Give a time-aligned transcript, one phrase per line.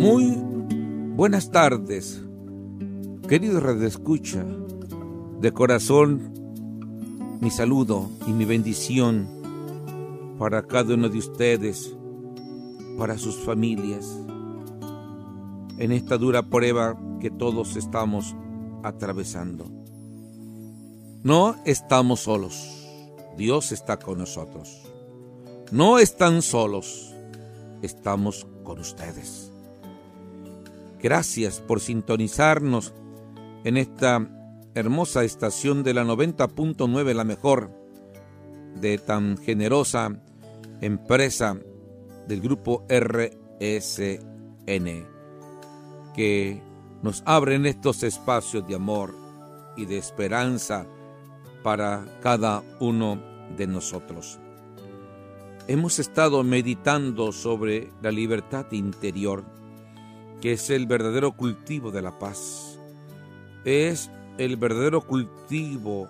[0.00, 0.34] Muy
[1.14, 2.22] buenas tardes,
[3.28, 4.42] querido Radio Escucha.
[5.42, 6.32] De corazón,
[7.42, 9.28] mi saludo y mi bendición
[10.38, 11.94] para cada uno de ustedes,
[12.96, 14.06] para sus familias,
[15.76, 18.34] en esta dura prueba que todos estamos
[18.82, 19.66] atravesando.
[21.22, 22.88] No estamos solos,
[23.36, 24.80] Dios está con nosotros.
[25.70, 27.14] No están solos,
[27.82, 29.49] estamos con ustedes.
[31.02, 32.92] Gracias por sintonizarnos
[33.64, 34.28] en esta
[34.74, 37.70] hermosa estación de la 90.9, la mejor,
[38.80, 40.22] de tan generosa
[40.80, 41.58] empresa
[42.28, 44.06] del grupo RSN,
[46.14, 46.62] que
[47.02, 49.14] nos abren estos espacios de amor
[49.76, 50.86] y de esperanza
[51.62, 53.20] para cada uno
[53.56, 54.38] de nosotros.
[55.66, 59.44] Hemos estado meditando sobre la libertad interior,
[60.40, 62.78] que es el verdadero cultivo de la paz.
[63.64, 66.08] Es el verdadero cultivo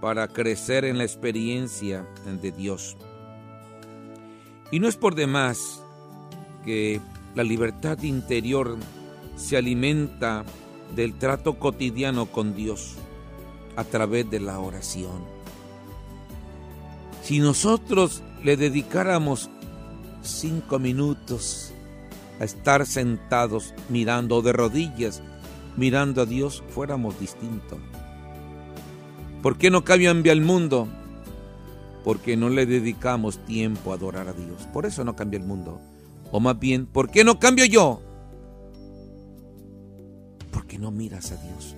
[0.00, 2.06] para crecer en la experiencia
[2.40, 2.96] de Dios.
[4.70, 5.82] Y no es por demás
[6.64, 7.00] que
[7.34, 8.76] la libertad interior
[9.36, 10.44] se alimenta
[10.94, 12.94] del trato cotidiano con Dios
[13.76, 15.24] a través de la oración.
[17.22, 19.50] Si nosotros le dedicáramos
[20.22, 21.72] cinco minutos
[22.40, 25.22] a estar sentados mirando de rodillas,
[25.76, 27.78] mirando a Dios, fuéramos distintos.
[29.42, 30.88] ¿Por qué no cambia el mundo?
[32.04, 34.66] Porque no le dedicamos tiempo a adorar a Dios.
[34.72, 35.80] Por eso no cambia el mundo.
[36.32, 38.02] O más bien, ¿por qué no cambio yo?
[40.50, 41.76] Porque no miras a Dios.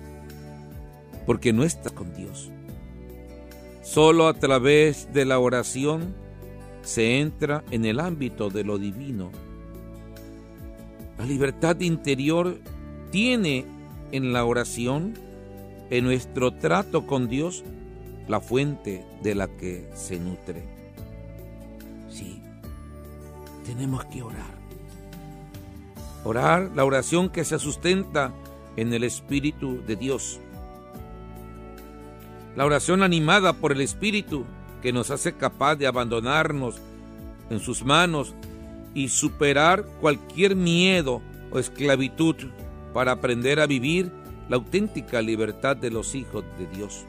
[1.25, 2.51] Porque no estás con Dios.
[3.83, 6.15] Solo a través de la oración
[6.81, 9.31] se entra en el ámbito de lo divino.
[11.19, 12.61] La libertad interior
[13.11, 13.65] tiene
[14.13, 15.15] en la oración,
[15.89, 17.65] en nuestro trato con Dios,
[18.29, 20.63] la fuente de la que se nutre.
[22.09, 22.41] Sí,
[23.65, 24.57] tenemos que orar.
[26.23, 28.31] Orar, la oración que se sustenta
[28.77, 30.39] en el Espíritu de Dios.
[32.55, 34.45] La oración animada por el Espíritu
[34.81, 36.79] que nos hace capaz de abandonarnos
[37.49, 38.33] en sus manos
[38.93, 42.35] y superar cualquier miedo o esclavitud
[42.93, 44.11] para aprender a vivir
[44.49, 47.05] la auténtica libertad de los hijos de Dios.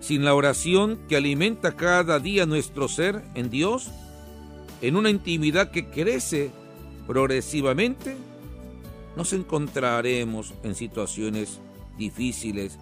[0.00, 3.90] Sin la oración que alimenta cada día nuestro ser en Dios,
[4.80, 6.50] en una intimidad que crece
[7.06, 8.16] progresivamente,
[9.16, 11.60] nos encontraremos en situaciones
[11.96, 12.78] difíciles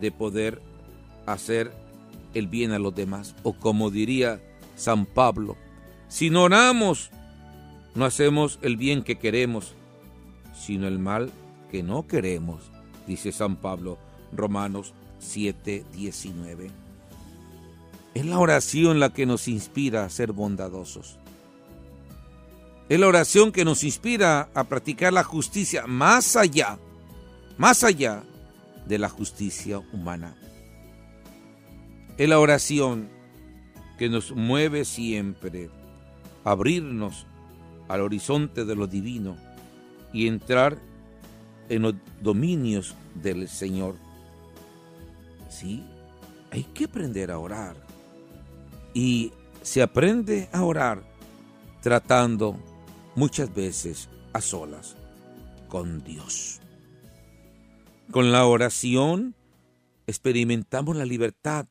[0.00, 0.60] de poder
[1.26, 1.72] hacer
[2.34, 3.34] el bien a los demás.
[3.42, 4.40] O como diría
[4.76, 5.56] San Pablo,
[6.12, 7.08] si no oramos,
[7.94, 9.72] no hacemos el bien que queremos,
[10.54, 11.32] sino el mal
[11.70, 12.64] que no queremos,
[13.06, 13.96] dice San Pablo,
[14.30, 16.70] Romanos 7, 19.
[18.12, 21.18] Es la oración la que nos inspira a ser bondadosos.
[22.90, 26.78] Es la oración que nos inspira a practicar la justicia más allá,
[27.56, 28.22] más allá
[28.86, 30.36] de la justicia humana.
[32.18, 33.08] Es la oración
[33.96, 35.70] que nos mueve siempre
[36.44, 37.26] abrirnos
[37.88, 39.36] al horizonte de lo divino
[40.12, 40.78] y entrar
[41.68, 43.96] en los dominios del Señor.
[45.48, 45.84] Sí,
[46.50, 47.76] hay que aprender a orar.
[48.94, 49.32] Y
[49.62, 51.02] se aprende a orar
[51.80, 52.56] tratando
[53.14, 54.96] muchas veces a solas
[55.68, 56.60] con Dios.
[58.10, 59.34] Con la oración
[60.06, 61.66] experimentamos la libertad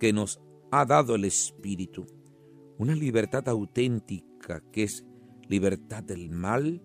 [0.00, 0.40] que nos
[0.72, 2.06] ha dado el Espíritu.
[2.78, 5.04] Una libertad auténtica que es
[5.48, 6.80] libertad del mal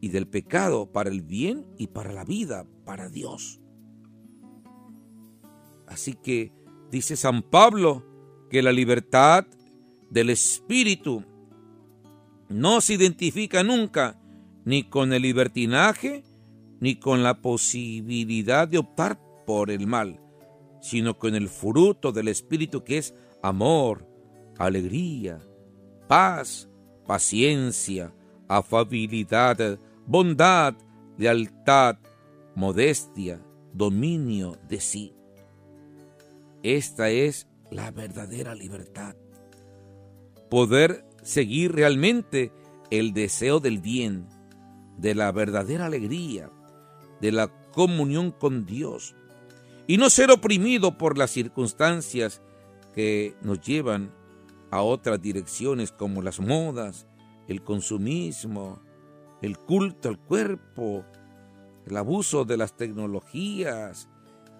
[0.00, 3.60] y del pecado para el bien y para la vida, para Dios.
[5.86, 6.52] Así que
[6.90, 8.04] dice San Pablo
[8.50, 9.46] que la libertad
[10.10, 11.24] del Espíritu
[12.48, 14.20] no se identifica nunca
[14.64, 16.24] ni con el libertinaje
[16.80, 20.20] ni con la posibilidad de optar por el mal,
[20.80, 24.06] sino con el fruto del Espíritu que es amor,
[24.60, 25.40] alegría,
[26.06, 26.68] paz,
[27.06, 28.12] paciencia,
[28.46, 30.74] afabilidad, bondad,
[31.16, 31.96] lealtad,
[32.54, 33.40] modestia,
[33.72, 35.14] dominio de sí.
[36.62, 39.16] Esta es la verdadera libertad.
[40.50, 42.52] Poder seguir realmente
[42.90, 44.28] el deseo del bien,
[44.98, 46.50] de la verdadera alegría,
[47.22, 49.14] de la comunión con Dios,
[49.86, 52.42] y no ser oprimido por las circunstancias
[52.94, 54.19] que nos llevan
[54.70, 57.06] a otras direcciones como las modas,
[57.48, 58.80] el consumismo,
[59.42, 61.04] el culto al cuerpo,
[61.86, 64.08] el abuso de las tecnologías,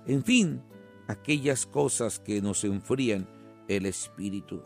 [0.06, 0.62] en fin,
[1.06, 3.28] aquellas cosas que nos enfrían
[3.68, 4.62] el espíritu.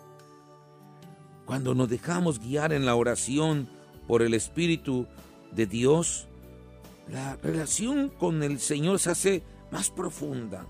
[1.45, 3.69] Cuando nos dejamos guiar en la oración
[4.07, 5.07] por el Espíritu
[5.53, 6.27] de Dios,
[7.11, 10.67] la relación con el Señor se hace más profunda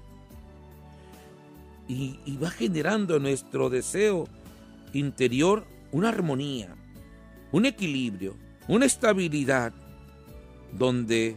[1.87, 4.27] y, va generando en nuestro deseo
[4.95, 6.75] interior una armonía,
[7.53, 8.37] un equilibrio,
[8.67, 9.73] una estabilidad,
[10.73, 11.37] donde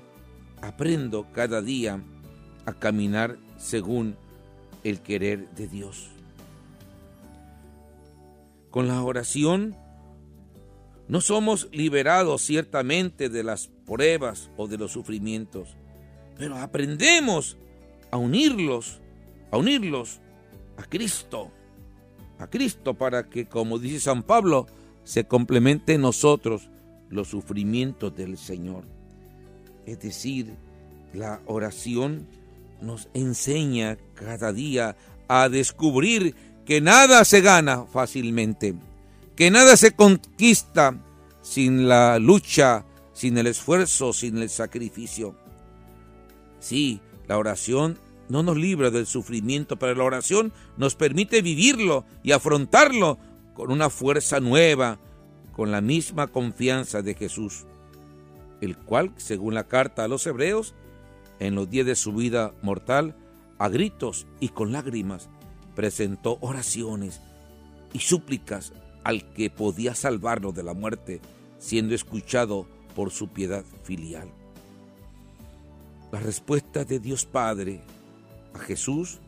[0.61, 2.01] aprendo cada día
[2.65, 4.15] a caminar según
[4.83, 6.09] el querer de Dios.
[8.71, 9.75] Con la oración
[11.07, 15.69] no somos liberados ciertamente de las pruebas o de los sufrimientos,
[16.37, 17.57] pero aprendemos
[18.11, 18.99] a unirlos,
[19.51, 20.19] a unirlos
[20.77, 21.51] a Cristo,
[22.39, 24.67] a Cristo para que, como dice San Pablo,
[25.03, 26.69] se complemente en nosotros
[27.09, 28.83] los sufrimientos del Señor.
[29.85, 30.53] Es decir,
[31.13, 32.27] la oración
[32.81, 34.95] nos enseña cada día
[35.27, 36.35] a descubrir
[36.65, 38.75] que nada se gana fácilmente,
[39.35, 41.01] que nada se conquista
[41.41, 45.35] sin la lucha, sin el esfuerzo, sin el sacrificio.
[46.59, 47.97] Sí, la oración
[48.29, 53.17] no nos libra del sufrimiento, pero la oración nos permite vivirlo y afrontarlo
[53.53, 54.99] con una fuerza nueva,
[55.53, 57.65] con la misma confianza de Jesús,
[58.61, 60.75] el cual, según la carta a los hebreos,
[61.39, 63.15] en los días de su vida mortal,
[63.57, 65.29] a gritos y con lágrimas,
[65.75, 67.21] presentó oraciones
[67.93, 71.21] y súplicas al que podía salvarlo de la muerte,
[71.59, 74.29] siendo escuchado por su piedad filial.
[76.11, 77.81] La respuesta de Dios Padre
[78.53, 79.19] a Jesús,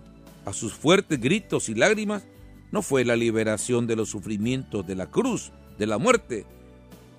[0.46, 2.26] a sus fuertes gritos y lágrimas,
[2.72, 6.46] no fue la liberación de los sufrimientos de la cruz, de la muerte,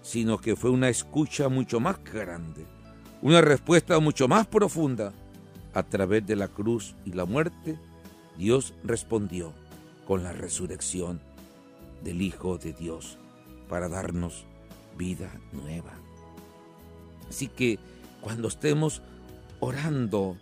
[0.02, 2.66] sino que fue una escucha mucho más grande,
[3.22, 5.12] una respuesta mucho más profunda.
[5.72, 7.78] A través de la cruz y la muerte,
[8.36, 9.52] Dios respondió
[10.04, 11.20] con la resurrección
[12.02, 13.18] del Hijo de Dios
[13.68, 14.46] para darnos
[14.96, 15.92] vida nueva.
[17.28, 17.78] Así que
[18.20, 19.02] cuando estemos
[19.60, 20.36] orando,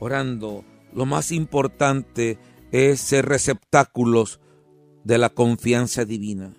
[0.00, 2.38] orando, lo más importante
[2.70, 4.40] es ser receptáculos
[5.04, 6.54] de la confianza divina.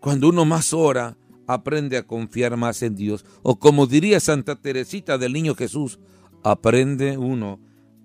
[0.00, 1.16] Cuando uno más ora,
[1.46, 3.24] aprende a confiar más en Dios.
[3.42, 5.98] O como diría Santa Teresita del Niño Jesús,
[6.42, 7.60] aprende uno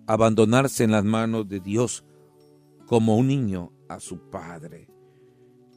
[0.07, 2.03] abandonarse en las manos de Dios
[2.85, 4.89] como un niño a su Padre.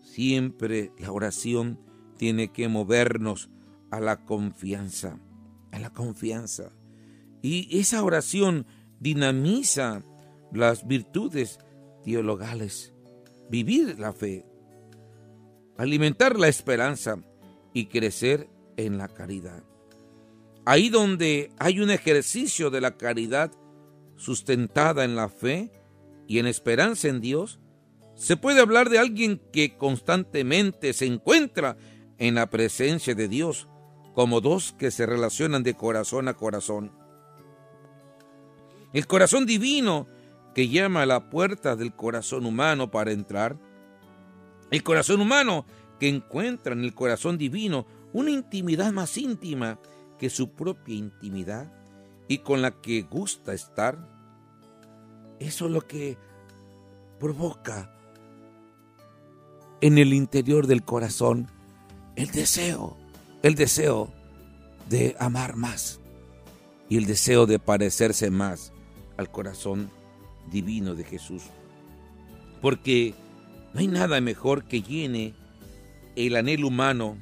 [0.02, 1.78] Siempre la oración
[2.16, 3.50] tiene que movernos
[3.90, 5.18] a la confianza,
[5.72, 6.72] a la confianza.
[7.42, 8.66] Y esa oración
[9.00, 10.02] dinamiza
[10.52, 11.58] las virtudes
[12.04, 12.94] teologales,
[13.50, 14.44] vivir la fe,
[15.76, 17.18] alimentar la esperanza
[17.72, 19.62] y crecer en la caridad.
[20.64, 23.50] Ahí donde hay un ejercicio de la caridad,
[24.16, 25.70] sustentada en la fe
[26.26, 27.60] y en esperanza en Dios,
[28.14, 31.76] se puede hablar de alguien que constantemente se encuentra
[32.18, 33.68] en la presencia de Dios,
[34.12, 36.97] como dos que se relacionan de corazón a corazón.
[38.92, 40.06] El corazón divino
[40.54, 43.56] que llama a la puerta del corazón humano para entrar.
[44.70, 45.66] El corazón humano
[46.00, 49.78] que encuentra en el corazón divino una intimidad más íntima
[50.18, 51.72] que su propia intimidad
[52.28, 53.98] y con la que gusta estar.
[55.38, 56.18] Eso es lo que
[57.20, 57.94] provoca
[59.80, 61.48] en el interior del corazón
[62.16, 62.96] el deseo,
[63.42, 64.12] el deseo
[64.88, 66.00] de amar más
[66.88, 68.72] y el deseo de parecerse más
[69.18, 69.90] al corazón
[70.50, 71.42] divino de Jesús.
[72.62, 73.14] Porque
[73.74, 75.34] no hay nada mejor que llene
[76.16, 77.18] el anhelo humano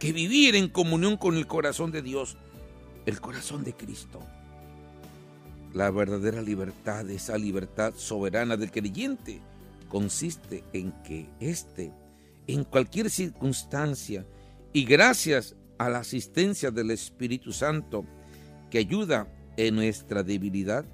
[0.00, 2.36] que vivir en comunión con el corazón de Dios
[3.06, 4.20] el corazón de Cristo.
[5.72, 9.40] La verdadera libertad, esa libertad soberana del creyente,
[9.88, 11.92] consiste en que éste,
[12.46, 14.26] en cualquier circunstancia,
[14.72, 18.04] y gracias a la asistencia del Espíritu Santo,
[18.70, 20.84] que ayuda en nuestra debilidad,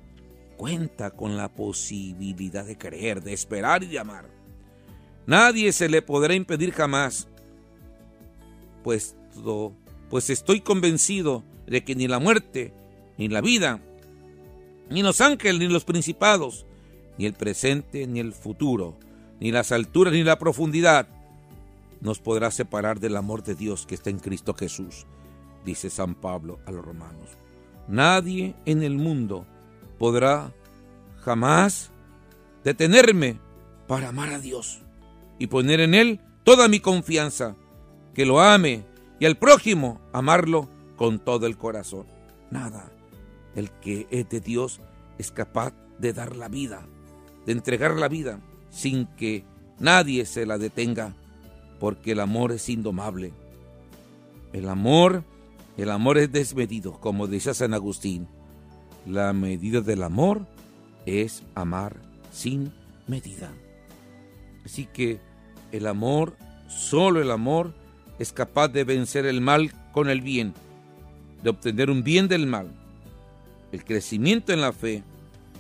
[0.59, 4.29] cuenta con la posibilidad de creer, de esperar y de amar.
[5.27, 7.29] Nadie se le podrá impedir jamás,
[8.83, 9.17] pues,
[10.29, 12.75] estoy convencido de que ni la muerte,
[13.17, 13.81] ni la vida,
[14.91, 16.67] ni los ángeles, ni los principados,
[17.19, 18.99] ni el presente, ni el futuro,
[19.41, 21.09] ni las alturas, ni la profundidad,
[22.00, 25.07] nos podrá separar del amor de Dios que está en Cristo Jesús,
[25.65, 27.29] dice San Pablo a los romanos.
[27.87, 29.47] Nadie en el mundo
[29.99, 30.52] podrá
[31.21, 31.90] jamás
[32.64, 33.38] detenerme
[33.87, 34.81] para amar a Dios
[35.38, 37.57] y poner en Él toda mi confianza,
[38.14, 38.85] que lo ame
[39.21, 42.07] y al prójimo amarlo con todo el corazón.
[42.50, 42.90] Nada.
[43.55, 44.81] El que es de Dios
[45.19, 46.87] es capaz de dar la vida,
[47.47, 48.40] de entregar la vida
[48.71, 49.45] sin que
[49.78, 51.14] nadie se la detenga,
[51.81, 53.33] porque el amor es indomable.
[54.52, 55.25] El amor,
[55.76, 58.28] el amor es desmedido, como decía San Agustín.
[59.09, 60.47] La medida del amor
[61.07, 61.97] es amar
[62.31, 62.75] sin
[63.07, 63.50] medida.
[64.67, 65.19] Así que
[65.73, 66.37] el amor,
[66.69, 67.73] solo el amor,
[68.19, 70.53] es capaz de vencer el mal con el bien,
[71.43, 72.69] de obtener un bien del mal.
[73.73, 75.03] El crecimiento en la fe,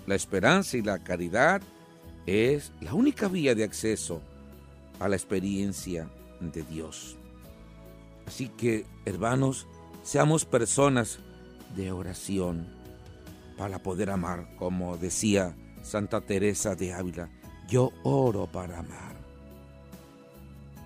[0.06, 1.62] la esperanza y la caridad
[2.26, 4.20] es la única vía de acceso
[5.00, 6.10] a la experiencia
[6.42, 7.16] de Dios.
[8.26, 9.66] Así que, hermanos,
[10.02, 11.18] seamos personas
[11.74, 12.77] de oración
[13.58, 17.28] para poder amar, como decía Santa Teresa de Ávila,
[17.68, 19.16] yo oro para amar.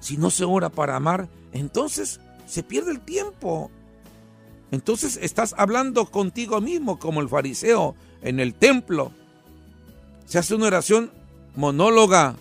[0.00, 3.70] Si no se ora para amar, entonces se pierde el tiempo.
[4.70, 9.12] Entonces estás hablando contigo mismo como el fariseo en el templo.
[10.24, 11.12] Se hace una oración
[11.54, 12.36] monóloga,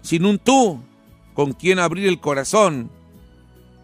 [0.00, 0.80] sin un tú
[1.34, 2.88] con quien abrir el corazón.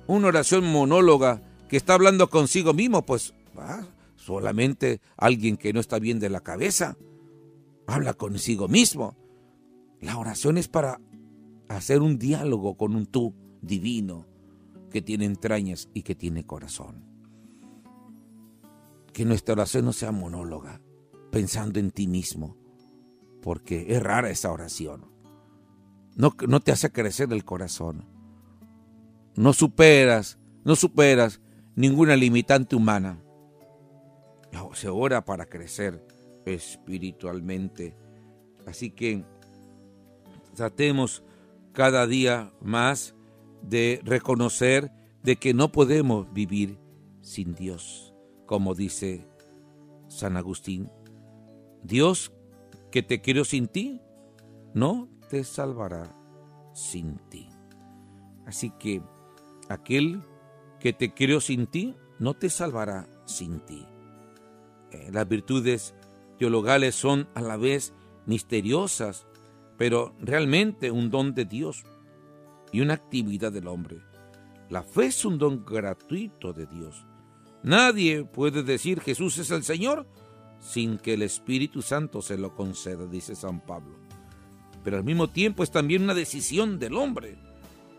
[0.06, 3.34] Una oración monóloga que está hablando consigo mismo, pues
[4.30, 6.96] solamente alguien que no está bien de la cabeza
[7.88, 9.16] habla consigo mismo.
[10.00, 11.00] La oración es para
[11.68, 14.28] hacer un diálogo con un tú divino
[14.92, 17.04] que tiene entrañas y que tiene corazón.
[19.12, 20.80] Que nuestra oración no sea monóloga,
[21.32, 22.56] pensando en ti mismo,
[23.42, 25.06] porque es rara esa oración.
[26.14, 28.04] No, no te hace crecer el corazón.
[29.34, 31.40] No superas, no superas
[31.74, 33.20] ninguna limitante humana.
[34.74, 36.06] Se ora para crecer
[36.46, 37.94] espiritualmente.
[38.66, 39.24] Así que
[40.54, 41.22] tratemos
[41.72, 43.14] cada día más
[43.62, 44.90] de reconocer
[45.22, 46.78] de que no podemos vivir
[47.20, 48.14] sin Dios,
[48.46, 49.26] como dice
[50.08, 50.90] San Agustín.
[51.82, 52.32] Dios
[52.90, 54.00] que te quiero sin ti,
[54.74, 56.16] no te salvará
[56.72, 57.48] sin ti.
[58.46, 59.02] Así que
[59.68, 60.22] aquel
[60.80, 63.86] que te creó sin ti, no te salvará sin ti.
[64.92, 65.94] Eh, las virtudes
[66.38, 67.92] teologales son a la vez
[68.26, 69.26] misteriosas
[69.80, 71.84] pero realmente un don de Dios
[72.70, 74.02] y una actividad del hombre.
[74.68, 77.06] La fe es un don gratuito de Dios.
[77.62, 80.06] Nadie puede decir Jesús es el Señor
[80.60, 83.96] sin que el Espíritu Santo se lo conceda, dice San Pablo.
[84.84, 87.38] Pero al mismo tiempo es también una decisión del hombre,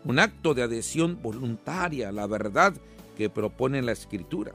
[0.04, 2.74] un acto de adhesión voluntaria a la verdad
[3.16, 4.52] que propone la Escritura.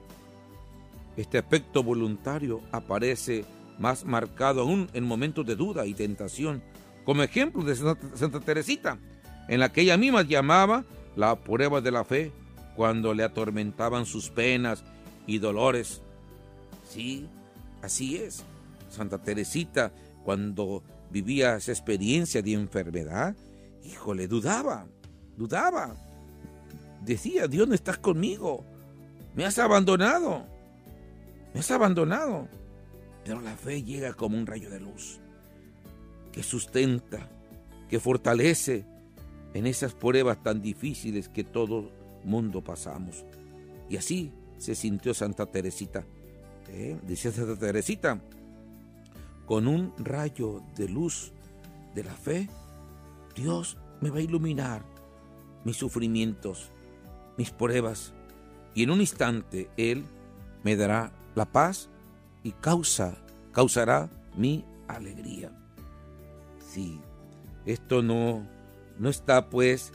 [1.18, 3.44] Este aspecto voluntario aparece
[3.80, 6.62] más marcado aún en momentos de duda y tentación
[7.04, 9.00] como ejemplo de Santa Teresita,
[9.48, 10.84] en la que ella misma llamaba
[11.16, 12.32] la prueba de la fe
[12.76, 14.84] cuando le atormentaban sus penas
[15.26, 16.02] y dolores.
[16.88, 17.28] Sí,
[17.82, 18.44] así es.
[18.90, 19.92] Santa Teresita,
[20.24, 23.36] cuando vivía esa experiencia de enfermedad,
[23.84, 24.86] híjole, dudaba,
[25.38, 25.96] dudaba.
[27.06, 28.66] Decía, Dios no estás conmigo,
[29.34, 30.46] me has abandonado,
[31.60, 32.48] has abandonado.
[33.24, 35.20] Pero la fe llega como un rayo de luz
[36.32, 37.30] que sustenta,
[37.90, 38.86] que fortalece
[39.54, 41.92] en esas pruebas tan difíciles que todo
[42.24, 43.26] mundo pasamos.
[43.90, 46.06] Y así se sintió Santa Teresita.
[46.70, 46.98] ¿Eh?
[47.08, 48.22] Dice Santa Teresita,
[49.46, 51.32] con un rayo de luz
[51.96, 52.50] de la fe,
[53.36, 54.84] Dios me va a iluminar
[55.64, 56.72] mis sufrimientos,
[57.38, 58.14] mis pruebas,
[58.76, 60.06] y en un instante Él
[60.64, 61.88] me dará la paz
[62.44, 63.16] y causa,
[63.52, 65.52] causará mi alegría.
[66.60, 67.00] Sí,
[67.66, 68.46] esto no,
[68.98, 69.92] no está pues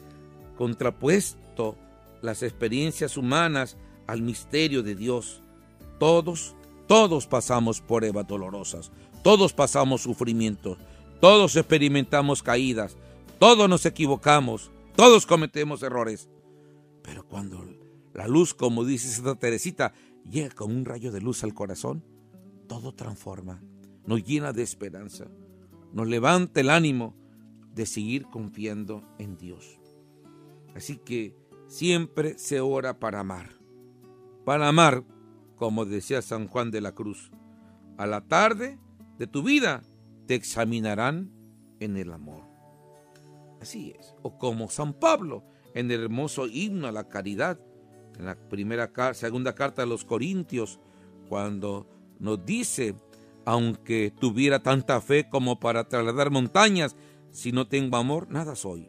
[0.57, 1.77] contrapuesto
[2.23, 5.43] las experiencias humanas al misterio de Dios.
[5.99, 6.55] Todos,
[6.87, 8.93] todos pasamos pruebas dolorosas,
[9.25, 10.79] todos pasamos sufrimientos,
[11.21, 12.97] todos experimentamos caídas,
[13.41, 16.29] todos nos equivocamos, todos cometemos errores.
[17.03, 17.65] Pero cuando
[18.15, 19.93] la luz, como dice Santa Teresita,
[20.29, 22.05] llega como un rayo de luz al corazón,
[22.69, 23.63] todo transforma,
[24.07, 25.27] nos llena de esperanza
[25.93, 27.15] nos levanta el ánimo
[27.75, 29.79] de seguir confiando en Dios.
[30.75, 33.59] Así que siempre se ora para amar.
[34.45, 35.05] Para amar,
[35.57, 37.31] como decía San Juan de la Cruz,
[37.99, 38.79] a la tarde
[39.19, 39.83] de tu vida
[40.27, 41.31] te examinarán
[41.79, 42.45] en el amor.
[43.61, 44.15] Así es.
[44.23, 47.61] O como San Pablo en el hermoso himno a la caridad,
[48.19, 50.81] en la primera segunda carta de los Corintios,
[51.29, 51.87] cuando
[52.19, 52.95] nos dice
[53.45, 56.97] aunque tuviera tanta fe como para trasladar montañas,
[57.31, 58.89] si no tengo amor, nada soy.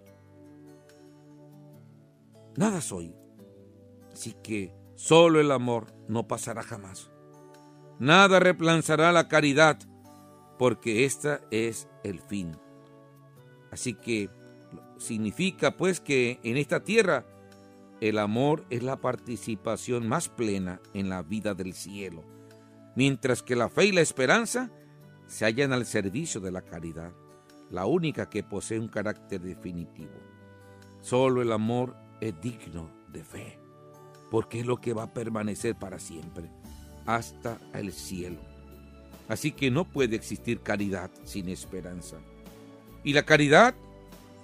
[2.55, 3.15] Nada soy.
[4.11, 7.09] Así que solo el amor no pasará jamás.
[7.99, 9.79] Nada reemplazará la caridad,
[10.59, 12.55] porque esta es el fin.
[13.71, 14.29] Así que
[14.97, 17.25] significa pues que en esta tierra
[18.09, 22.25] el amor es la participación más plena en la vida del cielo,
[22.97, 24.69] mientras que la fe y la esperanza
[25.25, 27.13] se hallan al servicio de la caridad,
[27.71, 30.11] la única que posee un carácter definitivo.
[30.99, 33.57] Solo el amor es digno de fe,
[34.29, 36.51] porque es lo que va a permanecer para siempre,
[37.05, 38.41] hasta el cielo.
[39.29, 42.17] Así que no puede existir caridad sin esperanza.
[43.05, 43.73] Y la caridad,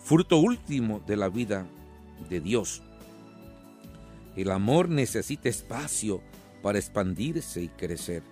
[0.01, 1.67] fruto último de la vida
[2.29, 2.83] de Dios.
[4.39, 6.21] El amor necesita espacio
[6.61, 8.23] para expandirse y crecer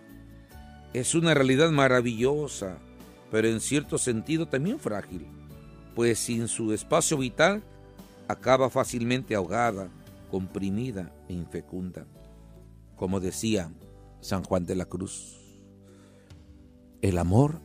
[0.93, 2.77] es una realidad maravillosa,
[3.29, 5.27] pero en cierto sentido también frágil,
[5.95, 7.61] pues sin su espacio vital
[8.27, 9.89] acaba fácilmente ahogada,
[10.31, 12.05] comprimida e infecunda.
[12.95, 13.69] Como decía
[14.21, 15.37] San Juan de la Cruz,
[17.01, 17.59] el amor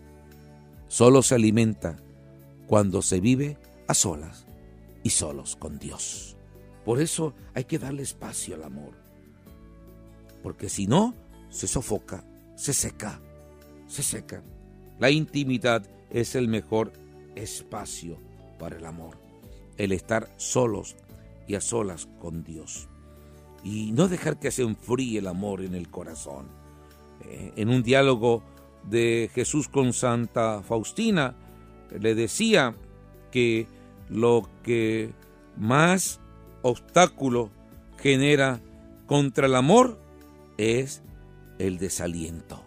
[0.89, 2.03] solo se alimenta
[2.67, 3.57] cuando se vive
[3.87, 4.47] a solas
[5.05, 6.37] y solos con Dios.
[6.85, 8.93] Por eso hay que darle espacio al amor,
[10.43, 11.15] porque si no,
[11.49, 12.25] se sofoca
[12.63, 13.21] se seca,
[13.89, 14.41] se seca.
[15.01, 16.93] La intimidad es el mejor
[17.35, 18.19] espacio
[18.59, 19.19] para el amor,
[19.79, 20.95] el estar solos
[21.49, 22.89] y a solas con Dios.
[23.65, 26.47] Y no dejar que se enfríe el amor en el corazón.
[27.25, 28.45] Eh, en un diálogo
[28.89, 31.35] de Jesús con Santa Faustina,
[31.99, 32.77] le decía
[33.33, 33.67] que
[34.09, 35.13] lo que
[35.57, 36.21] más
[36.63, 37.51] obstáculo
[37.99, 38.61] genera
[39.07, 39.99] contra el amor
[40.57, 41.03] es
[41.59, 42.63] el desaliento,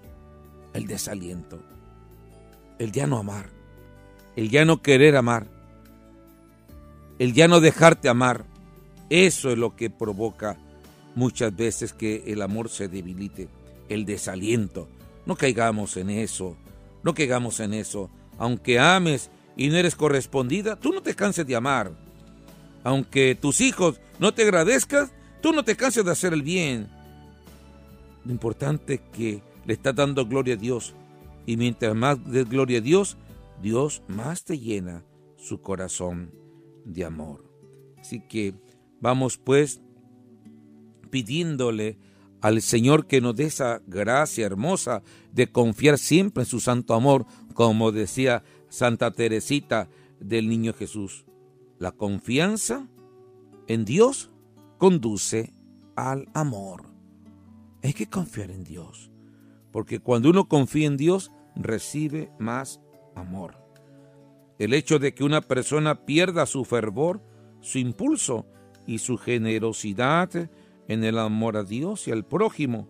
[0.73, 1.59] el desaliento,
[2.79, 3.49] el ya no amar,
[4.35, 5.47] el ya no querer amar,
[7.19, 8.45] el ya no dejarte amar.
[9.09, 10.57] Eso es lo que provoca
[11.15, 13.47] muchas veces que el amor se debilite,
[13.89, 14.87] el desaliento.
[15.25, 16.55] No caigamos en eso,
[17.03, 18.09] no caigamos en eso.
[18.37, 21.91] Aunque ames y no eres correspondida, tú no te canses de amar.
[22.85, 25.09] Aunque tus hijos no te agradezcan,
[25.41, 26.87] tú no te canses de hacer el bien.
[28.23, 30.93] Lo importante es que le estás dando gloria a Dios.
[31.47, 33.17] Y mientras más des gloria a Dios,
[33.59, 35.03] Dios más te llena
[35.35, 36.31] su corazón
[36.85, 37.43] de amor.
[37.99, 38.53] Así que
[39.01, 39.81] vamos pues
[41.09, 41.97] pidiéndole
[42.39, 47.25] al Señor que nos dé esa gracia hermosa de confiar siempre en su santo amor,
[47.55, 51.24] como decía Santa Teresita del Niño Jesús.
[51.77, 52.87] La confianza
[53.67, 54.31] en Dios
[54.77, 55.53] conduce
[55.95, 56.85] al amor.
[57.83, 59.11] Hay que confiar en Dios,
[59.71, 62.81] porque cuando uno confía en Dios, recibe más
[63.15, 63.57] amor.
[64.57, 67.21] El hecho de que una persona pierda su fervor,
[67.59, 68.45] su impulso
[68.87, 70.49] y su generosidad
[70.87, 72.87] en el amor a Dios y al prójimo,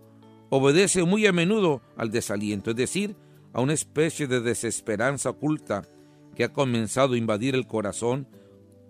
[0.48, 3.16] obedece muy a menudo al desaliento, es decir,
[3.52, 5.82] a una especie de desesperanza oculta
[6.34, 8.28] que ha comenzado a invadir el corazón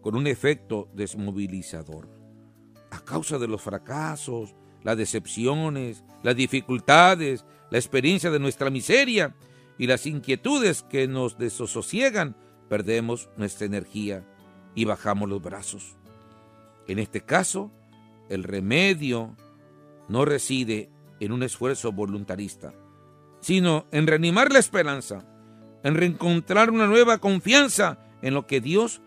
[0.00, 2.08] con un efecto desmovilizador.
[2.90, 9.34] A causa de los fracasos, las decepciones, las dificultades, la experiencia de nuestra miseria
[9.78, 12.36] y las inquietudes que nos desososiegan,
[12.68, 14.24] perdemos nuestra energía
[14.74, 15.96] y bajamos los brazos.
[16.86, 17.72] En este caso,
[18.28, 19.36] el remedio
[20.08, 22.72] no reside en un esfuerzo voluntarista,
[23.40, 25.26] sino en reanimar la esperanza,
[25.82, 29.02] en reencontrar una nueva confianza en lo que Dios,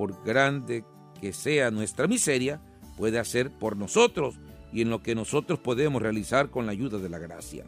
[0.00, 0.82] por grande
[1.20, 2.58] que sea nuestra miseria,
[2.96, 4.36] puede hacer por nosotros
[4.72, 7.66] y en lo que nosotros podemos realizar con la ayuda de la gracia.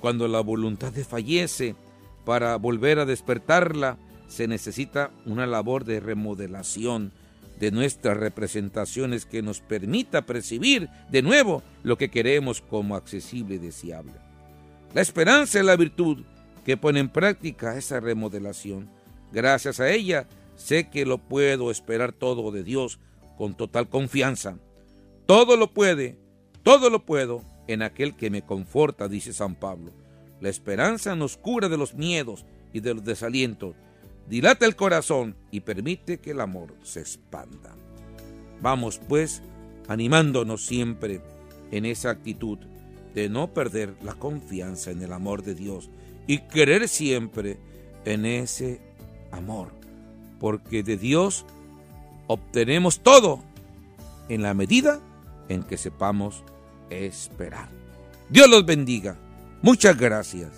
[0.00, 1.76] Cuando la voluntad desfallece,
[2.24, 7.12] para volver a despertarla, se necesita una labor de remodelación
[7.60, 13.58] de nuestras representaciones que nos permita percibir de nuevo lo que queremos como accesible y
[13.58, 14.14] deseable.
[14.94, 16.24] La esperanza es la virtud
[16.64, 18.90] que pone en práctica esa remodelación.
[19.30, 20.26] Gracias a ella
[20.60, 22.98] sé que lo puedo esperar todo de Dios
[23.36, 24.58] con total confianza
[25.30, 26.18] todo lo puede,
[26.64, 29.92] todo lo puedo en aquel que me conforta, dice San Pablo.
[30.40, 33.76] La esperanza nos cura de los miedos y de los desalientos,
[34.28, 37.76] dilata el corazón y permite que el amor se expanda.
[38.60, 39.40] Vamos pues
[39.86, 41.20] animándonos siempre
[41.70, 42.58] en esa actitud
[43.14, 45.90] de no perder la confianza en el amor de Dios
[46.26, 47.56] y creer siempre
[48.04, 48.80] en ese
[49.30, 49.70] amor,
[50.40, 51.44] porque de Dios
[52.26, 53.40] obtenemos todo
[54.28, 54.98] en la medida
[55.48, 56.42] en que sepamos
[56.88, 57.68] esperar.
[58.30, 59.16] Dios los bendiga.
[59.62, 60.50] Muchas gracias.